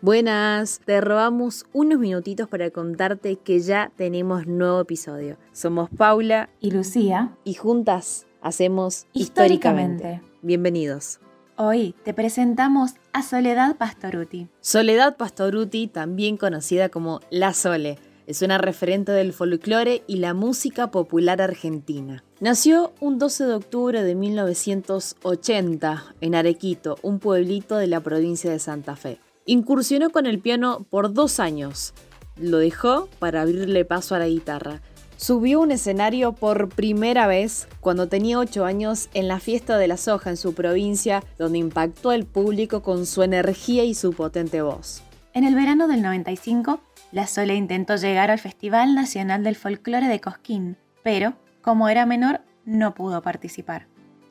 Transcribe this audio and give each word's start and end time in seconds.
Buenas, 0.00 0.80
te 0.84 1.00
robamos 1.00 1.66
unos 1.72 1.98
minutitos 1.98 2.48
para 2.48 2.70
contarte 2.70 3.34
que 3.34 3.58
ya 3.58 3.90
tenemos 3.96 4.46
nuevo 4.46 4.82
episodio. 4.82 5.38
Somos 5.50 5.90
Paula 5.90 6.50
y 6.60 6.70
Lucía 6.70 7.36
y 7.42 7.54
juntas 7.54 8.28
hacemos 8.40 9.08
históricamente. 9.12 10.04
históricamente. 10.04 10.38
Bienvenidos. 10.42 11.18
Hoy 11.56 11.96
te 12.04 12.14
presentamos 12.14 12.92
a 13.12 13.24
Soledad 13.24 13.76
Pastoruti. 13.76 14.46
Soledad 14.60 15.16
Pastoruti, 15.16 15.88
también 15.88 16.36
conocida 16.36 16.90
como 16.90 17.18
La 17.30 17.52
Sole, 17.52 17.98
es 18.28 18.42
una 18.42 18.58
referente 18.58 19.10
del 19.10 19.32
folclore 19.32 20.04
y 20.06 20.18
la 20.18 20.32
música 20.32 20.92
popular 20.92 21.42
argentina. 21.42 22.22
Nació 22.38 22.92
un 23.00 23.18
12 23.18 23.46
de 23.46 23.54
octubre 23.54 24.04
de 24.04 24.14
1980 24.14 26.14
en 26.20 26.34
Arequito, 26.36 26.98
un 27.02 27.18
pueblito 27.18 27.78
de 27.78 27.88
la 27.88 27.98
provincia 27.98 28.52
de 28.52 28.60
Santa 28.60 28.94
Fe. 28.94 29.18
Incursionó 29.50 30.10
con 30.10 30.26
el 30.26 30.40
piano 30.40 30.86
por 30.90 31.14
dos 31.14 31.40
años. 31.40 31.94
Lo 32.36 32.58
dejó 32.58 33.08
para 33.18 33.40
abrirle 33.40 33.86
paso 33.86 34.14
a 34.14 34.18
la 34.18 34.28
guitarra. 34.28 34.82
Subió 35.16 35.62
un 35.62 35.70
escenario 35.70 36.32
por 36.34 36.68
primera 36.68 37.26
vez 37.26 37.66
cuando 37.80 38.08
tenía 38.08 38.38
8 38.38 38.66
años 38.66 39.08
en 39.14 39.26
la 39.26 39.40
fiesta 39.40 39.78
de 39.78 39.88
la 39.88 39.96
soja 39.96 40.28
en 40.28 40.36
su 40.36 40.52
provincia, 40.52 41.24
donde 41.38 41.56
impactó 41.56 42.10
al 42.10 42.26
público 42.26 42.82
con 42.82 43.06
su 43.06 43.22
energía 43.22 43.84
y 43.84 43.94
su 43.94 44.12
potente 44.12 44.60
voz. 44.60 45.02
En 45.32 45.44
el 45.44 45.54
verano 45.54 45.88
del 45.88 46.02
95, 46.02 46.82
la 47.12 47.26
Sole 47.26 47.54
intentó 47.54 47.96
llegar 47.96 48.30
al 48.30 48.40
Festival 48.40 48.94
Nacional 48.94 49.44
del 49.44 49.56
Folclore 49.56 50.08
de 50.08 50.20
Cosquín, 50.20 50.76
pero, 51.02 51.32
como 51.62 51.88
era 51.88 52.04
menor, 52.04 52.42
no 52.66 52.92
pudo 52.92 53.22
participar. 53.22 53.86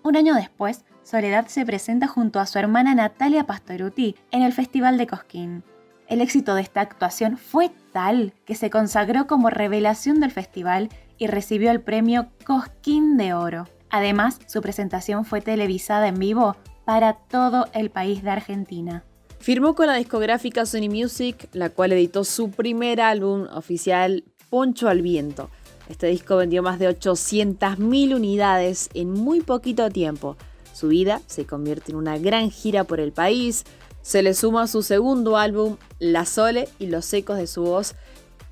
Un 0.08 0.16
año 0.16 0.36
después, 0.36 0.86
Soledad 1.04 1.48
se 1.48 1.66
presenta 1.66 2.08
junto 2.08 2.40
a 2.40 2.46
su 2.46 2.58
hermana 2.58 2.96
Natalia 2.96 3.46
Pastoruti 3.46 4.16
en 4.32 4.42
el 4.42 4.54
Festival 4.54 4.98
de 4.98 5.06
Cosquín. 5.06 5.66
El 6.08 6.22
éxito 6.22 6.56
de 6.56 6.62
esta 6.62 6.80
actuación 6.80 7.36
fue 7.38 7.72
tal 7.92 8.32
que 8.46 8.56
se 8.56 8.70
consagró 8.70 9.28
como 9.28 9.50
revelación 9.50 10.22
del 10.22 10.32
festival 10.32 10.88
y 11.18 11.28
recibió 11.28 11.72
el 11.72 11.82
premio 11.82 12.30
Cosquín 12.46 13.18
de 13.18 13.34
Oro. 13.34 13.68
Además, 13.90 14.40
su 14.48 14.62
presentación 14.62 15.26
fue 15.26 15.42
televisada 15.42 16.08
en 16.08 16.20
vivo 16.20 16.56
para 16.86 17.12
todo 17.12 17.68
el 17.74 17.90
país 17.90 18.24
de 18.24 18.30
Argentina. 18.30 19.04
Firmó 19.40 19.76
con 19.76 19.88
la 19.88 19.96
discográfica 19.96 20.66
Sony 20.66 20.88
Music, 20.90 21.50
la 21.52 21.70
cual 21.70 21.92
editó 21.92 22.24
su 22.24 22.50
primer 22.50 23.02
álbum 23.02 23.46
oficial, 23.52 24.24
Poncho 24.50 24.88
al 24.88 25.02
Viento. 25.02 25.50
Este 25.90 26.08
disco 26.08 26.38
vendió 26.38 26.64
más 26.64 26.80
de 26.80 26.90
800.000 26.90 28.16
unidades 28.16 28.90
en 28.94 29.12
muy 29.12 29.42
poquito 29.42 29.90
tiempo, 29.90 30.38
su 30.78 30.90
vida 30.90 31.22
se 31.26 31.48
convierte 31.48 31.92
en 31.92 31.98
una 31.98 32.20
gran 32.20 32.52
gira 32.52 32.84
por 32.84 33.00
el 33.00 33.12
país. 33.12 33.64
Se 34.04 34.22
le 34.22 34.36
suma 34.36 34.68
su 34.68 34.84
segundo 34.84 35.36
álbum, 35.36 35.78
La 35.98 36.24
Sole 36.24 36.70
y 36.78 36.86
los 36.86 37.12
ecos 37.14 37.38
de 37.38 37.48
su 37.48 37.64
voz, 37.64 37.96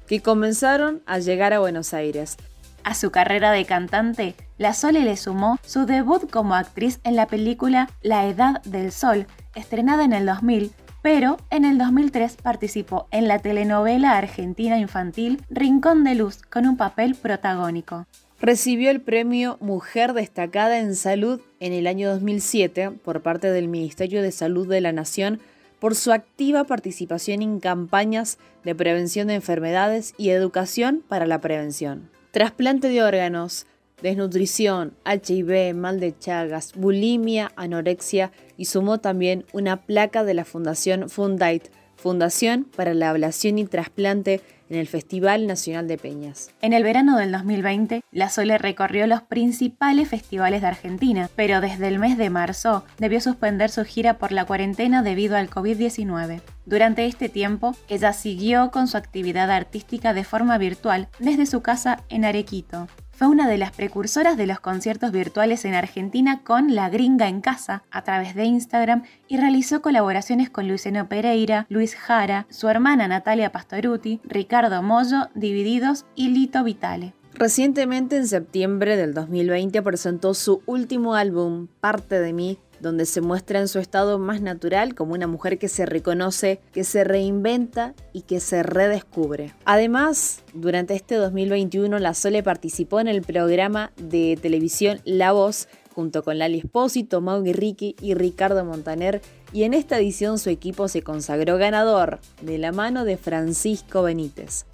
que 0.08 0.22
comenzaron 0.22 1.03
a 1.06 1.19
llegar 1.19 1.53
a 1.53 1.59
Buenos 1.59 1.94
Aires. 1.94 2.38
A 2.83 2.95
su 2.95 3.11
carrera 3.11 3.52
de 3.52 3.66
cantante, 3.66 4.33
La 4.58 4.73
Sole 4.73 5.02
le 5.02 5.17
sumó 5.17 5.59
su 5.63 5.86
debut 5.86 6.28
como 6.28 6.56
actriz 6.56 7.00
en 7.03 7.16
la 7.16 7.28
película 7.28 7.91
La 8.02 8.25
Edad 8.25 8.59
del 8.63 8.91
Sol, 8.91 9.28
estrenada 9.53 10.03
en 10.03 10.13
el 10.13 10.25
2000, 10.25 10.72
pero 11.06 11.38
en 11.52 11.66
el 11.66 11.78
2003 11.78 12.38
participó 12.42 13.08
en 13.11 13.28
la 13.28 13.38
telenovela 13.38 14.17
argentina 14.17 14.80
infantil 14.80 15.39
Rincón 15.52 16.03
de 16.03 16.16
Luz 16.16 16.42
con 16.42 16.66
un 16.66 16.78
papel 16.78 17.14
protagónico. 17.14 18.08
Recibió 18.42 18.89
el 18.89 19.02
premio 19.02 19.59
Mujer 19.62 20.14
Destacada 20.14 20.80
en 20.80 20.95
Salud 20.95 21.42
en 21.59 21.73
el 21.73 21.86
año 21.86 22.09
2007 22.09 22.89
por 22.89 23.22
parte 23.22 23.52
del 23.52 23.67
Ministerio 23.67 24.23
de 24.23 24.31
Salud 24.31 24.67
de 24.67 24.81
la 24.81 24.94
Nación 24.94 25.39
por 25.78 25.94
su 25.94 26.12
activa 26.12 26.64
participación 26.64 27.44
en 27.44 27.59
campañas 27.59 28.40
de 28.64 28.73
prevención 28.73 29.28
de 29.28 29.36
enfermedades 29.36 30.16
y 30.17 30.31
educación 30.31 31.03
para 31.08 31.28
la 31.28 31.40
prevención. 31.40 32.09
Trasplante 32.31 32.90
de 32.90 33.03
órganos, 33.03 33.67
desnutrición, 34.02 34.94
HIV, 35.06 35.75
mal 35.75 36.00
de 36.00 36.18
Chagas, 36.18 36.74
bulimia, 36.75 37.52
anorexia 37.56 38.31
y 38.58 38.66
sumó 38.66 39.00
también 39.00 39.46
una 39.53 39.78
placa 39.78 40.24
de 40.24 40.34
la 40.34 40.46
Fundación 40.46 41.09
Fundite, 41.09 41.72
Fundación 41.96 42.66
para 42.75 42.94
la 42.94 43.09
Ablación 43.09 43.58
y 43.58 43.66
Trasplante 43.66 44.42
en 44.69 44.78
el 44.78 44.88
Festival 44.88 45.47
Nacional 45.47 45.88
de 45.88 45.97
Peñas. 45.97 46.52
En 46.62 46.74
el 46.74 46.84
verano 46.84 47.18
del 47.18 47.31
2020, 47.31 48.02
La 48.12 48.30
Sole 48.30 48.58
recorrió 48.58 49.08
los 49.08 49.22
principales 49.22 50.09
festivales 50.09 50.62
de 50.62 50.68
Argentina, 50.68 51.30
pero 51.36 51.62
desde 51.62 51.88
el 51.88 52.00
mes 52.00 52.18
de 52.18 52.30
marzo 52.30 52.84
debió 52.98 53.22
suspender 53.22 53.69
su 53.69 53.84
gira 53.86 54.18
por 54.18 54.31
la 54.31 54.46
cuarentena 54.46 55.03
debido 55.03 55.38
al 55.38 55.50
COVID-19. 55.50 56.42
Durante 56.66 57.06
este 57.06 57.30
tiempo, 57.30 57.75
ella 57.90 58.12
siguió 58.14 58.72
con 58.72 58.88
su 58.88 58.98
actividad 58.98 59.52
artística 59.52 60.14
de 60.14 60.24
forma 60.24 60.58
virtual 60.58 61.09
desde 61.19 61.46
su 61.46 61.62
casa 61.62 62.03
en 62.09 62.25
Arequito. 62.25 62.88
Fue 63.16 63.28
una 63.28 63.48
de 63.48 63.58
las 63.58 63.72
precursoras 63.72 64.36
de 64.36 64.46
los 64.46 64.59
conciertos 64.59 65.14
virtuales 65.14 65.64
en 65.64 65.74
Argentina 65.74 66.42
con 66.44 66.76
La 66.76 66.90
Gringa 66.90 67.30
en 67.30 67.40
Casa 67.40 67.84
a 67.90 68.03
través 68.03 68.36
de 68.36 68.44
Instagram 68.44 69.03
y 69.30 69.38
realizó 69.38 69.81
colaboraciones 69.81 70.50
con 70.50 70.68
Luciano 70.68 71.08
Pereira, 71.08 71.66
Luis 71.70 71.96
Jara, 71.96 72.46
su 72.50 72.68
hermana 72.68 73.08
Natalia 73.08 73.54
Pastoruti, 73.54 74.20
Ricardo 74.25 74.84
Mollo, 74.84 75.30
Divididos 75.34 76.06
y 76.14 76.28
Lito 76.28 76.66
Vitale. 76.66 77.14
Recientemente, 77.38 78.18
en 78.18 78.28
septiembre 78.28 78.98
del 78.98 79.14
2020, 79.14 79.81
presentó 79.81 80.34
su 80.34 80.62
último 80.66 81.16
álbum, 81.16 81.68
Parte 81.80 82.20
de 82.20 82.34
mí, 82.34 82.59
donde 82.80 83.06
se 83.06 83.22
muestra 83.22 83.59
en 83.59 83.68
su 83.68 83.80
estado 83.80 84.19
más 84.19 84.41
natural 84.41 84.96
como 84.96 85.13
una 85.13 85.28
mujer 85.28 85.58
que 85.58 85.68
se 85.68 85.86
reconoce, 85.86 86.59
que 86.74 86.84
se 86.84 87.03
reinventa 87.03 87.94
y 88.13 88.22
que 88.22 88.40
se 88.40 88.63
redescubre. 88.63 89.53
Además, 89.66 90.44
durante 90.53 90.96
este 90.96 91.16
2021 91.16 92.00
la 92.00 92.13
Sole 92.13 92.44
participó 92.44 93.00
en 93.00 93.08
el 93.08 93.22
programa 93.22 93.91
de 93.97 94.38
televisión 94.41 95.00
La 95.06 95.31
Voz 95.31 95.68
junto 95.96 96.24
con 96.24 96.38
Lali 96.38 96.59
Espósito, 96.59 97.22
Mau 97.22 97.41
Ricky 97.41 97.96
y 98.02 98.16
Ricardo 98.16 98.66
Montaner, 98.66 99.22
y 99.53 99.63
en 99.63 99.74
esta 99.74 99.97
edición 99.97 100.38
su 100.38 100.50
equipo 100.50 100.90
se 100.90 101.02
consagró 101.02 101.57
ganador 101.57 102.19
de 102.42 102.57
la 102.57 102.74
mano 102.74 103.06
de 103.06 103.16
Francisco 103.16 104.03
Benítez. 104.03 104.66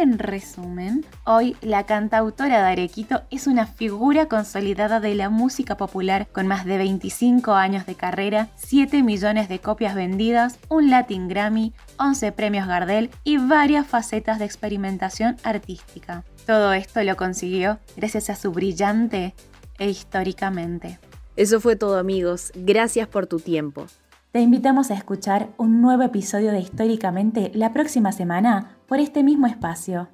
En 0.00 0.18
resumen, 0.18 1.04
hoy 1.26 1.56
la 1.60 1.84
cantautora 1.84 2.62
de 2.62 2.72
Arequito 2.72 3.20
es 3.30 3.46
una 3.46 3.66
figura 3.66 4.28
consolidada 4.28 4.98
de 4.98 5.14
la 5.14 5.28
música 5.28 5.76
popular 5.76 6.26
con 6.32 6.46
más 6.46 6.64
de 6.64 6.78
25 6.78 7.52
años 7.52 7.84
de 7.84 7.96
carrera, 7.96 8.48
7 8.56 9.02
millones 9.02 9.50
de 9.50 9.58
copias 9.58 9.94
vendidas, 9.94 10.58
un 10.70 10.88
Latin 10.88 11.28
Grammy, 11.28 11.74
11 11.98 12.32
premios 12.32 12.66
Gardel 12.66 13.10
y 13.24 13.36
varias 13.36 13.86
facetas 13.86 14.38
de 14.38 14.46
experimentación 14.46 15.36
artística. 15.42 16.24
Todo 16.46 16.72
esto 16.72 17.02
lo 17.02 17.18
consiguió 17.18 17.78
gracias 17.94 18.30
a 18.30 18.36
su 18.36 18.52
brillante 18.52 19.34
e 19.78 19.90
históricamente. 19.90 20.98
Eso 21.36 21.60
fue 21.60 21.76
todo 21.76 21.98
amigos, 21.98 22.52
gracias 22.54 23.06
por 23.06 23.26
tu 23.26 23.38
tiempo. 23.38 23.84
Te 24.32 24.40
invitamos 24.40 24.92
a 24.92 24.94
escuchar 24.94 25.48
un 25.56 25.82
nuevo 25.82 26.04
episodio 26.04 26.52
de 26.52 26.60
Históricamente 26.60 27.50
la 27.52 27.72
próxima 27.72 28.12
semana 28.12 28.76
por 28.86 29.00
este 29.00 29.24
mismo 29.24 29.48
espacio. 29.48 30.08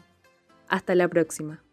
Hasta 0.69 0.94
la 0.94 1.06
próxima. 1.06 1.66